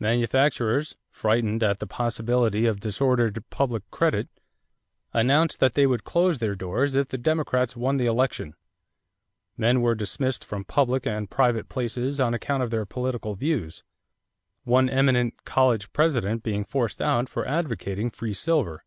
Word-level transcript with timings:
Manufacturers, 0.00 0.96
frightened 1.08 1.62
at 1.62 1.78
the 1.78 1.86
possibility 1.86 2.66
of 2.66 2.80
disordered 2.80 3.44
public 3.48 3.88
credit, 3.92 4.28
announced 5.12 5.60
that 5.60 5.74
they 5.74 5.86
would 5.86 6.02
close 6.02 6.40
their 6.40 6.56
doors 6.56 6.96
if 6.96 7.06
the 7.06 7.16
Democrats 7.16 7.76
won 7.76 7.96
the 7.96 8.06
election. 8.06 8.56
Men 9.56 9.80
were 9.80 9.94
dismissed 9.94 10.44
from 10.44 10.64
public 10.64 11.06
and 11.06 11.30
private 11.30 11.68
places 11.68 12.18
on 12.18 12.34
account 12.34 12.64
of 12.64 12.70
their 12.70 12.86
political 12.86 13.36
views, 13.36 13.84
one 14.64 14.90
eminent 14.90 15.44
college 15.44 15.92
president 15.92 16.42
being 16.42 16.64
forced 16.64 17.00
out 17.00 17.28
for 17.28 17.46
advocating 17.46 18.10
free 18.10 18.34
silver. 18.34 18.82